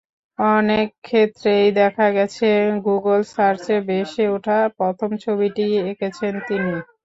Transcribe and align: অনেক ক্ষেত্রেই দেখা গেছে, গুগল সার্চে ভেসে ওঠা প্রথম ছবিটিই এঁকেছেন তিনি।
অনেক 0.39 0.87
ক্ষেত্রেই 1.01 1.67
দেখা 1.79 2.07
গেছে, 2.11 2.49
গুগল 2.87 3.19
সার্চে 3.33 3.75
ভেসে 3.87 4.25
ওঠা 4.35 4.57
প্রথম 4.77 5.09
ছবিটিই 5.23 5.75
এঁকেছেন 5.83 6.33
তিনি। 6.47 6.73